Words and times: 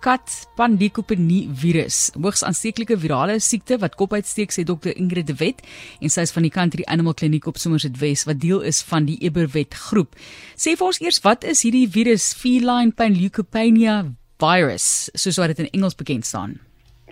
kat 0.00 0.32
panleukopenie 0.56 1.42
virus, 1.62 2.08
hoogs 2.16 2.42
aansteeklike 2.46 2.96
virale 3.02 3.36
siekte 3.44 3.76
wat 3.82 3.96
kop 4.00 4.14
uitsteek 4.16 4.54
sê 4.54 4.64
dokter 4.66 4.96
Ingrid 4.96 5.28
de 5.28 5.36
Wet 5.40 5.60
en 6.00 6.12
sy 6.12 6.24
is 6.26 6.32
van 6.36 6.46
die 6.46 6.52
Country 6.54 6.86
Animal 6.88 7.14
Clinic 7.20 7.48
op 7.50 7.60
Somerset 7.60 7.98
West 8.00 8.28
wat 8.28 8.40
deel 8.40 8.64
is 8.70 8.80
van 8.88 9.08
die 9.08 9.18
Eberwet 9.20 9.76
groep. 9.88 10.16
Sê 10.56 10.76
vir 10.76 10.86
ons 10.88 11.00
eers 11.04 11.20
wat 11.26 11.44
is 11.44 11.64
hierdie 11.66 11.86
virus 11.88 12.30
feline 12.36 12.96
panleukopenia 12.96 13.98
virus, 14.40 15.10
soos 15.14 15.38
wat 15.40 15.52
dit 15.52 15.66
in 15.66 15.72
Engels 15.76 15.98
bekend 15.98 16.26
staan? 16.26 16.56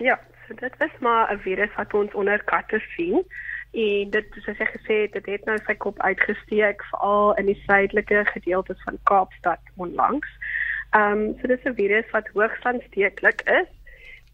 Ja, 0.00 0.16
so 0.46 0.56
dit 0.56 0.80
is 0.80 0.96
maar 1.00 1.28
'n 1.32 1.38
virus 1.44 1.70
wat 1.76 1.94
ons 1.94 2.14
onder 2.14 2.42
katte 2.44 2.80
sien 2.96 3.24
en 3.72 4.10
dit 4.10 4.26
soos 4.44 4.58
hy 4.58 4.68
gesê 4.72 4.94
het 5.04 5.12
dit 5.12 5.26
het 5.26 5.44
nou 5.44 5.58
sy 5.66 5.74
kop 5.74 6.00
uitgesteek 6.00 6.82
veral 6.90 7.34
in 7.36 7.46
die 7.46 7.60
suidelike 7.66 8.24
gedeeltes 8.32 8.80
van 8.84 8.98
Kaapstad 9.04 9.60
onlangs. 9.76 10.28
Ehm 10.90 11.12
um, 11.12 11.36
so 11.40 11.46
dis 11.46 11.64
'n 11.64 11.74
virus 11.74 12.10
wat 12.10 12.28
hoogs 12.34 12.64
aansteeklik 12.64 13.42
is 13.60 13.68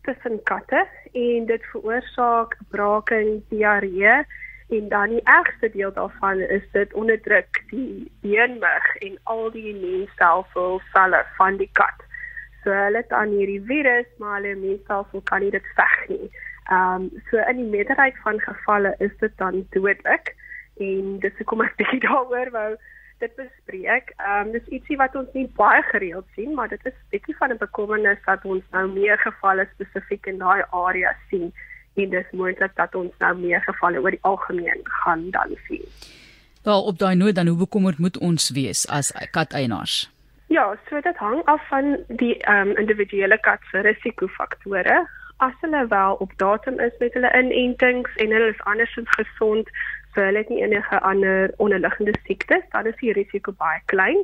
tussen 0.06 0.42
katte 0.42 0.86
en 1.12 1.46
dit 1.46 1.62
veroorsaak 1.72 2.56
braaking, 2.70 3.42
diarree 3.48 4.24
en 4.68 4.88
dan 4.88 5.08
die 5.08 5.24
ergste 5.24 5.70
deel 5.70 5.92
daarvan 5.92 6.40
is 6.40 6.62
dit 6.72 6.94
onderdruk 6.94 7.62
die 7.70 8.12
beenmerg 8.20 8.96
en 8.96 9.18
al 9.22 9.50
die 9.50 9.66
immuunstelsel 9.74 10.80
selle 10.92 11.24
van 11.36 11.56
die 11.56 11.70
kat. 11.72 12.06
So 12.62 12.70
hulle 12.70 13.02
het 13.02 13.12
aan 13.12 13.28
hierdie 13.28 13.62
virus, 13.66 14.08
maar 14.18 14.38
hulle 14.38 14.54
immuunstelsel 14.54 15.20
kan 15.22 15.40
nie 15.40 15.50
dit 15.50 15.68
veg 15.74 16.08
nie. 16.08 16.30
Ehm 16.70 17.02
um, 17.02 17.10
so 17.30 17.36
in 17.50 17.56
die 17.56 17.70
meerderheid 17.76 18.16
van 18.22 18.40
gevalle 18.40 18.94
is 18.98 19.16
dit 19.20 19.32
dan 19.36 19.66
dodelik 19.70 20.34
en 20.76 21.18
dis 21.18 21.36
hoekom 21.38 21.66
ek 21.66 21.76
bietjie 21.80 22.00
daaroor 22.06 22.50
wou 22.50 22.70
dit 23.24 23.36
bespreek. 23.40 24.12
Ehm 24.16 24.46
um, 24.46 24.52
dis 24.56 24.72
ietsie 24.78 24.96
wat 25.00 25.14
ons 25.20 25.30
nie 25.38 25.46
baie 25.60 25.82
gereeld 25.90 26.26
sien, 26.36 26.54
maar 26.54 26.68
dit 26.72 26.90
is 26.90 26.96
bietjie 27.14 27.36
van 27.40 27.52
'n 27.54 27.62
bekommernis 27.66 28.20
dat 28.26 28.44
ons 28.44 28.64
nou 28.76 28.84
meer 28.92 29.18
gevalle 29.18 29.68
spesifiek 29.74 30.26
in 30.32 30.38
daai 30.38 30.62
area 30.70 31.14
sien 31.30 31.52
en 31.94 32.10
dis 32.10 32.30
moontlik 32.32 32.74
dat 32.76 32.94
ons 32.94 33.12
nou 33.18 33.34
meer 33.38 33.60
gevalle 33.62 34.00
oor 34.02 34.10
die 34.10 34.24
algemeen 34.30 34.80
gaan 35.02 35.30
dan 35.30 35.56
sien. 35.68 35.86
Wel 36.64 36.82
op 36.90 36.98
daai 36.98 37.14
noot 37.14 37.34
dan 37.34 37.46
hoe 37.46 37.58
bekommerd 37.58 37.98
moet 37.98 38.18
ons 38.18 38.50
wees 38.50 38.88
as 38.88 39.12
kateienaars? 39.30 40.10
Ja, 40.46 40.76
so 40.88 41.00
dit 41.00 41.16
hang 41.16 41.44
af 41.44 41.68
van 41.68 41.96
die 42.08 42.36
ehm 42.38 42.68
um, 42.68 42.76
individuele 42.76 43.38
kat 43.40 43.60
se 43.70 43.78
risikofaktore 43.78 45.08
as 45.44 45.56
hulle 45.60 45.86
wel 45.88 46.14
op 46.24 46.32
datum 46.36 46.80
is 46.80 46.96
met 46.98 47.12
hulle 47.12 47.30
inentings 47.40 48.16
en 48.22 48.32
hulle 48.36 48.48
is 48.52 48.64
andersins 48.70 49.10
gesond, 49.18 49.68
so 50.14 50.22
hulle 50.22 50.38
het 50.42 50.48
nie 50.52 50.62
enige 50.62 51.00
ander 51.00 51.52
onderliggende 51.56 52.14
siektes, 52.26 52.64
dan 52.70 52.86
is 52.86 52.96
die 53.02 53.12
risiko 53.12 53.52
baie 53.64 53.80
klein. 53.92 54.22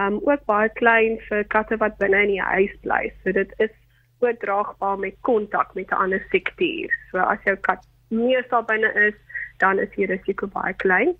Um 0.00 0.20
ook 0.24 0.44
baie 0.50 0.68
klein 0.80 1.18
vir 1.28 1.44
katte 1.54 1.76
wat 1.82 1.98
binne 2.02 2.20
in 2.26 2.34
die 2.34 2.44
huis 2.54 2.74
bly. 2.84 3.02
So 3.22 3.34
dit 3.38 3.54
is 3.64 3.74
oordraagbaar 4.22 4.98
met 4.98 5.18
kontak 5.28 5.74
met 5.74 5.90
'n 5.90 6.02
ander 6.04 6.22
siekte. 6.30 6.70
So 7.10 7.18
as 7.18 7.42
jou 7.44 7.56
kat 7.56 7.82
meestal 8.08 8.62
binne 8.62 8.92
is, 9.08 9.18
dan 9.58 9.78
is 9.78 9.90
die 9.96 10.06
risiko 10.06 10.46
baie 10.46 10.74
klein. 10.74 11.16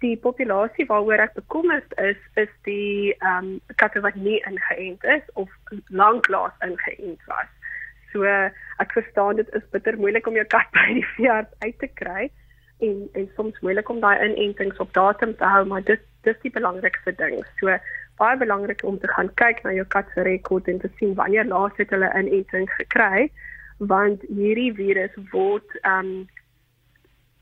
Die 0.00 0.16
populasie 0.16 0.86
waaroor 0.86 1.22
ek 1.22 1.34
bekommerd 1.34 1.98
is, 1.98 2.20
is 2.34 2.52
die 2.62 3.14
ehm 3.18 3.38
um, 3.38 3.60
katte 3.74 4.00
wat 4.00 4.14
nie 4.14 4.42
ingeënt 4.50 5.04
is 5.04 5.26
of 5.32 5.50
lanklaas 5.88 6.56
ingeënt 6.60 7.24
was. 7.26 7.50
So 8.12 8.24
ek 8.26 8.92
verstaan 8.94 9.40
dit 9.40 9.48
is 9.56 9.66
bitter 9.74 9.98
moeilik 9.98 10.26
om 10.26 10.36
jou 10.38 10.46
kat 10.52 10.70
by 10.76 10.86
die 11.00 11.08
veearts 11.16 11.54
uit 11.64 11.78
te 11.78 11.90
kry 12.00 12.30
en 12.82 13.08
en 13.18 13.28
soms 13.36 13.58
moeilik 13.60 13.88
om 13.88 14.00
daai 14.02 14.18
inentings 14.26 14.80
op 14.82 14.92
datum 14.92 15.36
te 15.36 15.44
hou, 15.44 15.64
maar 15.66 15.84
dit 15.86 16.00
dis 16.26 16.38
die 16.42 16.54
belangrikste 16.54 17.14
ding. 17.18 17.40
So 17.60 17.74
baie 18.20 18.36
belangrik 18.38 18.84
om 18.84 18.98
te 18.98 19.08
gaan 19.08 19.30
kyk 19.40 19.62
na 19.64 19.72
jou 19.74 19.86
kat 19.94 20.10
se 20.14 20.22
rekord 20.26 20.68
en 20.68 20.78
te 20.82 20.90
sien 20.98 21.14
wanneer 21.18 21.48
laas 21.48 21.74
het 21.80 21.90
hulle 21.94 22.10
inenting 22.18 22.68
gekry 22.76 23.30
want 23.78 24.22
hierdie 24.28 24.70
virus 24.78 25.14
word 25.32 25.78
um 25.88 26.12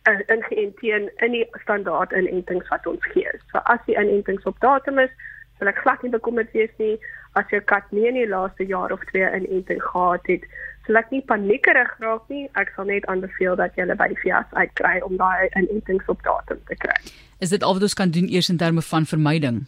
ingeënteen 0.08 1.10
in 1.26 1.34
die 1.36 1.44
standaard 1.62 2.12
inentings 2.16 2.68
wat 2.72 2.86
ons 2.86 3.04
gee. 3.12 3.28
So 3.50 3.60
as 3.68 3.82
die 3.86 3.98
inentings 4.00 4.46
op 4.48 4.60
datum 4.64 4.98
is, 4.98 5.12
sal 5.58 5.68
ek 5.68 5.82
glad 5.84 6.02
nie 6.02 6.12
bekommerd 6.14 6.52
wees 6.56 6.72
nie 6.80 6.96
as 7.38 7.50
jou 7.52 7.60
kat 7.60 7.84
nie 7.92 8.08
in 8.08 8.16
die 8.16 8.28
laaste 8.28 8.64
jaar 8.66 8.92
of 8.92 9.04
twee 9.12 9.28
inenting 9.28 9.82
gehad 9.82 10.24
het. 10.26 10.40
Sal 10.40 10.69
ek 10.96 11.10
nie 11.10 11.20
paniekerig 11.20 11.96
raak 11.98 12.28
nie. 12.28 12.48
Ek 12.54 12.72
sal 12.76 12.84
net 12.84 13.06
aanbeveel 13.06 13.56
dat 13.56 13.74
jy 13.76 13.84
hulle 13.84 13.96
by 13.96 14.08
die 14.08 14.20
veearts 14.22 14.54
uitkry 14.54 15.00
om 15.06 15.16
daai 15.16 15.48
inentings 15.58 16.08
op 16.08 16.22
datum 16.22 16.58
te 16.66 16.76
kry. 16.76 16.96
Is 17.40 17.50
dit 17.50 17.62
al 17.62 17.74
wat 17.74 17.82
ons 17.82 17.94
kan 17.94 18.10
doen 18.10 18.28
eers 18.28 18.48
in 18.48 18.56
terme 18.56 18.82
van 18.82 19.06
vermyding? 19.06 19.66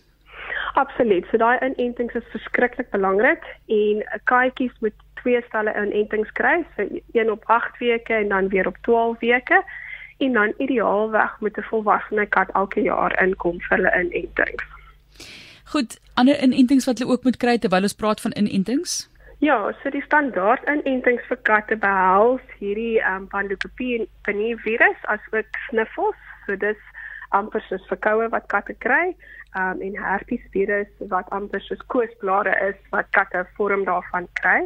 Absoluut. 0.75 1.27
So 1.31 1.37
daai 1.37 1.59
inentings 1.61 2.15
is 2.15 2.29
verskriklik 2.33 2.91
belangrik 2.91 3.45
en 3.69 4.05
katjies 4.25 4.73
moet 4.81 4.97
twee 5.23 5.41
stelle 5.47 5.73
inentings 5.77 6.33
kry, 6.33 6.65
so 6.77 6.87
een 7.13 7.31
op 7.31 7.45
8 7.47 7.79
weke 7.79 8.15
en 8.15 8.29
dan 8.29 8.49
weer 8.49 8.67
op 8.67 8.77
12 8.83 9.19
weke 9.21 9.63
en 10.19 10.33
dan 10.33 10.55
ideaalweg 10.59 11.41
met 11.41 11.57
'n 11.57 11.69
volwasse 11.71 12.27
kat 12.29 12.51
elke 12.53 12.81
jaar 12.81 13.23
inkom 13.23 13.61
vir 13.61 13.77
hulle 13.77 13.93
inentings. 14.01 14.65
Goed, 15.65 16.01
ander 16.15 16.43
inentings 16.43 16.85
wat 16.85 16.99
hulle 16.99 17.11
ook 17.11 17.25
moet 17.25 17.37
kry 17.37 17.59
terwyl 17.59 17.83
ons 17.83 17.95
praat 17.95 18.21
van 18.21 18.33
inentings? 18.33 19.12
Ja, 19.43 19.73
so 19.83 19.91
die 19.91 20.05
standaard 20.07 20.63
inentings 20.71 21.25
vir 21.27 21.39
katte 21.49 21.75
behels 21.85 22.43
hierdie 22.61 23.01
ehm 23.01 23.25
um, 23.25 23.31
panleukopenie 23.33 24.53
virus 24.63 25.01
asook 25.15 25.57
sniffels. 25.65 26.21
So 26.45 26.55
dis 26.65 26.85
amper 27.39 27.65
soos 27.67 27.89
verkoue 27.89 28.29
wat 28.31 28.47
katte 28.53 28.77
kry, 28.87 29.09
ehm 29.57 29.73
um, 29.73 29.81
en 29.89 29.97
herpes 30.05 30.45
virus 30.55 30.93
wat 31.15 31.35
amper 31.39 31.65
soos 31.67 31.83
koosblare 31.95 32.55
is 32.69 32.79
wat 32.95 33.11
katte 33.19 33.43
vorm 33.57 33.83
daarvan 33.89 34.29
kry. 34.43 34.61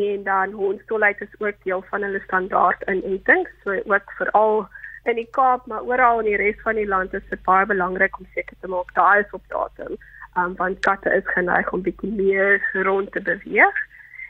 En 0.00 0.24
dan 0.24 0.56
hondstolheid 0.62 1.20
is 1.20 1.36
ook 1.38 1.60
deel 1.68 1.84
van 1.90 2.08
hulle 2.08 2.22
standaard 2.24 2.88
inentings. 2.88 3.52
So 3.64 3.76
ook 3.84 4.16
veral 4.22 4.64
in 5.04 5.20
die 5.20 5.28
Kaap, 5.40 5.68
maar 5.68 5.84
oral 5.84 6.24
in 6.24 6.30
die 6.30 6.40
res 6.40 6.64
van 6.64 6.80
die 6.80 6.88
land 6.88 7.12
is 7.12 7.28
dit 7.28 7.44
baie 7.44 7.68
belangrik 7.68 8.16
om 8.16 8.32
seker 8.32 8.56
te 8.60 8.72
maak 8.76 8.96
daai 8.96 9.26
is 9.26 9.36
op 9.36 9.44
datum 9.52 10.00
um, 10.36 10.56
want 10.56 10.80
katte 10.88 11.12
is 11.18 11.28
geneig 11.34 11.70
om 11.72 11.82
bietjie 11.82 12.12
meer 12.12 12.60
rond 12.88 13.12
te 13.12 13.20
beweeg. 13.20 13.84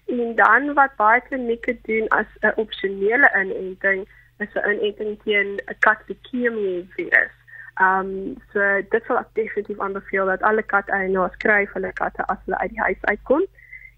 En 0.07 0.35
dan 0.35 0.75
wat 0.75 0.97
baie 0.97 1.21
klinieke 1.21 1.79
doen 1.83 2.09
as 2.09 2.27
'n 2.41 2.53
opsionele 2.57 3.31
inenting 3.43 4.09
is 4.39 4.55
'n 4.55 4.71
inenting 4.71 5.23
teen 5.23 5.49
'n 5.57 5.77
katleukemie 5.79 6.89
virus. 6.95 7.35
Um 7.81 8.37
so 8.53 8.61
dit 8.91 9.05
sal 9.05 9.25
definitief 9.33 9.81
aanbeveel 9.81 10.27
dat 10.27 10.43
alle 10.43 10.63
kateienaars 10.63 11.37
kry 11.37 11.67
vir 11.67 11.75
hulle 11.75 11.93
katte 11.93 12.27
as 12.27 12.39
hulle 12.45 12.59
uit 12.59 12.71
die 12.71 12.81
huis 12.81 13.03
uitkom 13.03 13.45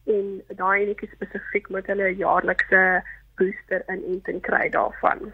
en 0.07 0.43
daai 0.61 0.83
enetjie 0.83 1.11
spesifiek 1.13 1.69
moet 1.69 1.87
hulle 1.87 2.09
jaarlikse 2.17 3.03
booster 3.37 3.85
inenting 3.87 4.41
kry 4.43 4.69
daarvan. 4.69 5.33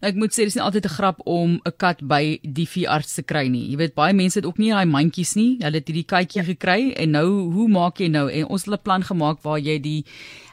Nou 0.00 0.10
ek 0.12 0.18
moet 0.20 0.34
sê 0.36 0.44
dis 0.44 0.54
nie 0.54 0.62
altyd 0.62 0.86
'n 0.86 0.96
grap 0.96 1.20
om 1.24 1.60
'n 1.64 1.72
kat 1.76 2.02
by 2.02 2.38
die 2.42 2.68
veearts 2.68 3.14
te 3.14 3.22
kry 3.22 3.48
nie. 3.48 3.70
Jy 3.70 3.76
weet 3.76 3.94
baie 3.94 4.12
mense 4.12 4.38
het 4.38 4.46
ook 4.46 4.58
nie 4.58 4.70
daai 4.70 4.84
mandjies 4.84 5.34
nie. 5.36 5.56
Hulle 5.60 5.78
het 5.80 5.88
hierdie 5.88 6.04
katjie 6.04 6.42
ja. 6.42 6.46
gekry 6.46 6.92
en 6.92 7.10
nou 7.10 7.52
hoe 7.52 7.68
maak 7.68 7.98
jy 7.98 8.08
nou? 8.08 8.30
En 8.30 8.46
ons 8.46 8.64
het 8.64 8.74
'n 8.74 8.82
plan 8.82 9.02
gemaak 9.02 9.42
waar 9.42 9.58
jy 9.58 9.80
die 9.80 10.04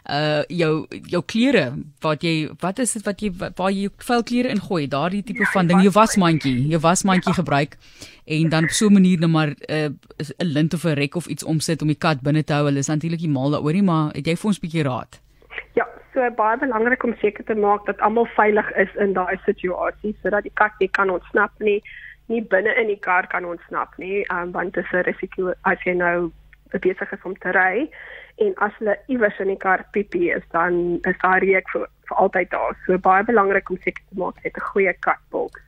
uh 0.04 0.44
jou 0.52 0.86
jou 1.08 1.22
klere 1.24 1.74
wat 2.04 2.24
jy 2.24 2.50
wat 2.60 2.80
is 2.80 2.94
dit 2.94 3.06
wat 3.06 3.22
jy 3.22 3.30
waar 3.32 3.72
jy 3.72 3.88
vuil 3.98 4.24
klere 4.24 4.50
ingooi 4.52 4.88
daardie 4.88 5.24
tipe 5.24 5.46
ja, 5.46 5.52
van 5.54 5.68
ding 5.68 5.80
jou 5.82 5.94
wasmandjie 5.96 6.68
jou 6.68 6.80
wasmandjie 6.84 7.32
ja. 7.32 7.40
gebruik 7.40 7.78
en 8.26 8.50
dan 8.50 8.64
op 8.64 8.70
so 8.70 8.88
'n 8.88 8.94
manier 8.94 9.20
net 9.20 9.30
maar 9.30 9.56
'n 9.56 9.98
uh, 10.20 10.28
lint 10.40 10.74
of 10.74 10.84
'n 10.84 10.96
rek 11.00 11.16
of 11.16 11.28
iets 11.28 11.44
omsit 11.44 11.82
om 11.82 11.88
die 11.88 11.96
kat 11.96 12.22
binne 12.22 12.44
te 12.44 12.54
hou 12.54 12.66
hulle 12.66 12.80
is 12.80 12.88
natuurlik 12.88 13.22
nie 13.22 13.30
mal 13.30 13.50
daaroor 13.50 13.74
nie 13.74 13.82
maar 13.82 14.12
het 14.14 14.28
jy 14.28 14.36
vir 14.36 14.48
ons 14.48 14.58
'n 14.58 14.68
bietjie 14.68 14.84
raad 14.84 15.22
So 16.14 16.30
baie 16.38 16.58
belangrik 16.62 17.04
om 17.04 17.16
seker 17.18 17.44
te 17.44 17.56
maak 17.56 17.86
dat 17.86 18.02
almal 18.06 18.28
veilig 18.36 18.68
is 18.78 18.96
in 19.02 19.16
daai 19.18 19.40
situasie 19.46 20.16
sodat 20.22 20.46
die 20.46 20.54
kat 20.62 20.76
nie 20.80 20.90
kan 20.98 21.10
ontsnap 21.10 21.52
nie, 21.60 21.80
nie 22.30 22.42
binne 22.52 22.76
in 22.82 22.92
die 22.92 23.00
kar 23.08 23.26
kan 23.32 23.46
ontsnap 23.50 23.98
nie, 23.98 24.22
um, 24.36 24.52
want 24.54 24.74
dit 24.74 24.86
is 24.86 24.94
'n 24.94 25.06
risiko 25.10 25.54
as 25.64 25.82
jy 25.86 25.96
nou 25.98 26.32
besig 26.86 27.14
is 27.14 27.26
om 27.26 27.36
te 27.36 27.52
ry 27.58 27.90
en 28.46 28.54
as 28.66 28.78
hulle 28.80 28.96
iewers 29.08 29.40
in 29.40 29.48
die 29.48 29.58
kar 29.66 29.86
piepie 29.94 30.30
is 30.36 30.46
dan 30.52 31.00
is 31.10 31.18
daar 31.22 31.42
reuk 31.42 31.70
vir, 31.74 31.88
vir 32.08 32.18
altyd 32.18 32.50
daar. 32.50 32.78
So 32.86 32.98
baie 32.98 33.24
belangrik 33.24 33.70
om 33.70 33.78
seker 33.78 34.04
te 34.10 34.18
maak 34.18 34.38
jy 34.38 34.50
het 34.50 34.58
'n 34.58 34.70
goeie 34.72 34.94
katboks. 35.00 35.62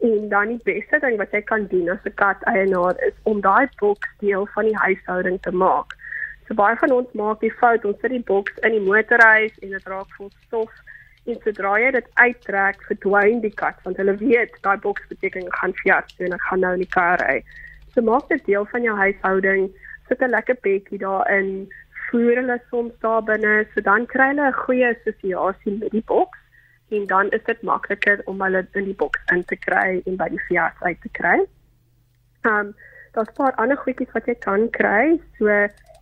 En 0.00 0.28
dan 0.28 0.48
die 0.48 0.60
beste 0.64 0.98
ding 1.00 1.16
wat 1.16 1.32
jy 1.32 1.42
kan 1.42 1.66
doen 1.66 1.88
as 1.88 2.04
'n 2.04 2.14
kat 2.14 2.42
eienaar 2.42 2.96
is 3.08 3.14
om 3.24 3.40
daai 3.40 3.68
boks 3.80 4.08
deel 4.20 4.46
van 4.54 4.64
die 4.64 4.76
huishouding 4.76 5.40
te 5.42 5.52
maak. 5.52 5.97
So 6.48 6.56
baie 6.56 6.76
van 6.80 6.92
ons 6.96 7.08
maak 7.12 7.42
die 7.44 7.52
fout, 7.60 7.84
ons 7.84 7.98
sit 8.00 8.10
die 8.10 8.24
boks 8.24 8.54
in 8.64 8.72
die 8.72 8.84
motorhuis 8.84 9.56
en 9.60 9.74
dit 9.76 9.90
raak 9.92 10.14
vol 10.16 10.30
stof 10.46 10.72
en 11.28 11.36
sodra 11.44 11.74
jy 11.76 11.90
dit 11.92 12.06
uittrek, 12.16 12.80
verdwyn 12.88 13.42
die 13.42 13.52
kat 13.52 13.76
want 13.84 14.00
hulle 14.00 14.14
weet 14.22 14.56
daai 14.64 14.78
boks 14.84 15.04
beteken 15.10 15.50
ek 15.50 15.58
gaan 15.60 15.76
fjars 15.82 16.24
en 16.24 16.36
ek 16.38 16.46
gaan 16.48 16.64
nou 16.64 16.72
in 16.78 16.84
die 16.86 16.94
kar 16.94 17.20
ry. 17.20 17.42
So 17.92 18.04
maak 18.06 18.32
dit 18.32 18.44
deel 18.48 18.64
van 18.72 18.86
jou 18.86 18.96
huishouding, 18.96 19.68
sit 20.08 20.24
'n 20.24 20.32
lekker 20.32 20.56
bedjie 20.64 21.02
daarin, 21.04 21.68
voer 22.08 22.40
hulle 22.40 22.58
soms 22.70 22.96
daar 23.04 23.22
binne, 23.22 23.66
so 23.74 23.84
dan 23.84 24.06
kry 24.06 24.32
hulle 24.32 24.48
'n 24.48 24.60
goeie 24.64 24.88
assosiasie 24.94 25.76
met 25.78 25.92
die 25.92 26.06
boks 26.08 26.38
en 26.96 27.06
dan 27.06 27.30
is 27.36 27.44
dit 27.44 27.62
makliker 27.62 28.22
om 28.24 28.40
hulle 28.40 28.66
in 28.72 28.84
die 28.84 28.96
boks 28.96 29.20
in 29.32 29.44
te 29.44 29.56
kry 29.56 30.00
en 30.06 30.16
by 30.16 30.28
die 30.28 30.44
fjars 30.48 30.80
uit 30.80 31.00
te 31.04 31.12
kry. 31.20 31.38
Um 32.44 32.74
daar's 33.18 33.30
'n 33.34 33.42
paar 33.42 33.54
ander 33.54 33.76
goedjies 33.76 34.12
wat 34.12 34.26
jy 34.26 34.34
kan 34.34 34.70
kry. 34.70 35.20
So 35.38 35.46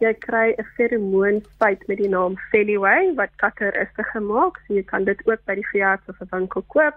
jy 0.04 0.12
kry 0.28 0.46
'n 0.52 0.68
feromoonspuit 0.76 1.86
met 1.88 1.98
die 1.98 2.08
naam 2.08 2.36
Feliway 2.50 3.14
wat 3.14 3.36
katte 3.36 3.70
rustig 3.70 4.08
gemaak. 4.10 4.60
So 4.66 4.74
jy 4.74 4.82
kan 4.82 5.04
dit 5.04 5.20
ook 5.26 5.44
by 5.44 5.54
die 5.54 5.70
veearts 5.72 6.08
of 6.08 6.20
'n 6.20 6.28
winkel 6.30 6.62
koop 6.74 6.96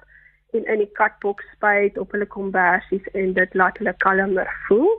en 0.54 0.66
in 0.66 0.78
die 0.78 0.92
katboks 1.00 1.46
spuit 1.56 1.98
op 1.98 2.12
hulle 2.12 2.26
kombersies 2.26 3.06
en 3.14 3.34
dit 3.34 3.54
laat 3.54 3.78
hulle 3.78 3.94
kalmer 3.98 4.50
voel. 4.68 4.92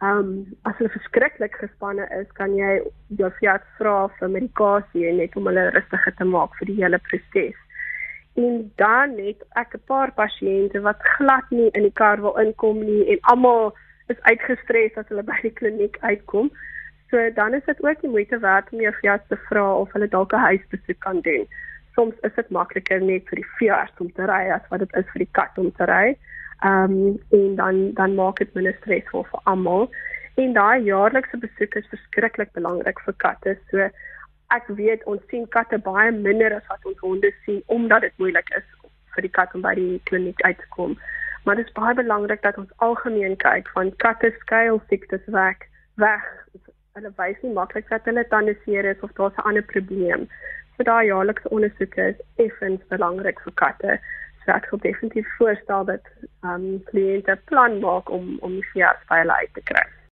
Um 0.00 0.28
as 0.62 0.76
hulle 0.76 0.90
verskriklik 0.90 1.54
gespanne 1.54 2.08
is, 2.20 2.28
kan 2.32 2.56
jy 2.56 2.82
jou 3.06 3.30
veearts 3.40 3.70
vra 3.78 4.08
vir 4.18 4.28
medikasie 4.28 5.12
net 5.12 5.36
om 5.36 5.46
hulle 5.46 5.70
rustiger 5.70 6.14
te 6.14 6.24
maak 6.24 6.54
vir 6.58 6.66
die 6.66 6.82
hele 6.82 6.98
proses. 6.98 7.58
En 8.34 8.72
dan 8.76 9.18
het 9.18 9.42
ek 9.54 9.74
'n 9.74 9.86
paar 9.86 10.12
pasiënte 10.12 10.80
wat 10.80 11.02
glad 11.16 11.50
nie 11.50 11.70
in 11.70 11.82
die 11.82 11.98
kar 12.00 12.20
wil 12.20 12.36
inkom 12.36 12.84
nie 12.84 13.04
en 13.12 13.18
almal 13.20 13.74
is 14.08 14.26
uitgestres 14.30 14.96
as 14.96 15.08
hulle 15.08 15.22
by 15.22 15.38
die 15.42 15.54
kliniek 15.60 15.96
uitkom. 16.00 16.50
So 17.10 17.30
dan 17.34 17.54
is 17.54 17.64
dit 17.64 17.84
ook 17.84 18.00
die 18.00 18.10
moeite 18.10 18.38
werd 18.38 18.72
om 18.72 18.80
jou 18.80 18.92
veearts 19.00 19.28
te 19.28 19.40
vra 19.48 19.64
of 19.74 19.92
hulle 19.92 20.08
dalk 20.08 20.32
'n 20.32 20.46
huisbesoek 20.50 21.00
kan 21.00 21.20
doen 21.20 21.48
soms 21.98 22.14
is 22.22 22.34
dit 22.38 22.50
makliker 22.54 23.00
net 23.02 23.26
vir 23.30 23.40
die 23.40 23.50
veearts 23.58 24.02
om 24.04 24.10
te 24.14 24.26
ry 24.30 24.42
as 24.54 24.66
wat 24.70 24.84
dit 24.84 24.92
is 25.00 25.08
vir 25.12 25.24
die 25.24 25.32
kat 25.38 25.58
om 25.62 25.70
te 25.78 25.88
ry. 25.90 26.04
Ehm 26.68 26.94
um, 26.98 27.16
en 27.38 27.56
dan 27.60 27.80
dan 27.98 28.14
maak 28.18 28.38
dit 28.42 28.54
minder 28.58 28.76
stresvol 28.78 29.26
vir 29.32 29.42
almal. 29.52 29.88
En 30.42 30.54
daai 30.54 30.86
jaarlikse 30.86 31.40
besoek 31.42 31.74
is 31.80 31.90
verskriklik 31.94 32.54
belangrik 32.58 33.02
vir 33.06 33.16
katte. 33.24 33.56
So 33.70 33.90
ek 34.58 34.70
weet 34.80 35.06
ons 35.10 35.24
sien 35.30 35.46
katte 35.56 35.80
baie 35.90 36.12
minder 36.14 36.54
as 36.58 36.66
wat 36.70 36.86
ons 36.90 37.02
honde 37.06 37.32
sien 37.44 37.62
omdat 37.78 38.06
dit 38.06 38.22
moeilik 38.22 38.54
is 38.60 38.68
vir 39.14 39.26
die 39.26 39.34
kat 39.40 39.54
om 39.58 39.66
by 39.66 39.74
die 39.80 40.00
kliniek 40.10 40.42
uit 40.46 40.62
te 40.62 40.70
kom. 40.76 40.94
Maar 41.48 41.56
dit 41.56 41.66
is 41.66 41.72
baie 41.72 41.94
belangrik 41.94 42.42
dat 42.42 42.58
ons 42.60 42.72
algemeen 42.76 43.36
kyk 43.36 43.68
van 43.72 43.96
katte 43.96 44.28
skuil 44.38 44.82
siektes 44.88 45.22
weg 45.26 45.56
weg. 45.94 46.26
Hulle 46.92 47.12
wys 47.16 47.38
nie 47.40 47.52
maklik 47.52 47.88
dat 47.88 48.04
hulle 48.04 48.24
tande 48.28 48.52
seer 48.64 48.84
is 48.84 49.00
of 49.06 49.14
daar's 49.16 49.38
'n 49.40 49.46
ander 49.48 49.64
probleem 49.70 50.26
vir 50.76 50.84
daai 50.88 51.06
jaarlikse 51.06 51.48
ondersoeke 51.48 52.04
is 52.12 52.20
effens 52.44 52.82
belangrik 52.92 53.40
vir 53.46 53.54
katte. 53.62 53.96
So 54.44 54.52
ek 54.52 54.68
sou 54.68 54.80
definitief 54.80 55.30
voorstel 55.38 55.84
dat 55.84 56.04
ehm 56.42 56.52
um, 56.54 56.84
kliënte 56.90 57.38
plan 57.44 57.80
maak 57.80 58.10
om 58.10 58.36
om 58.40 58.52
die 58.60 58.68
veearts 58.74 59.08
by 59.08 59.22
hulle 59.22 59.40
uit 59.40 59.54
te 59.54 59.64
kry. 59.72 59.86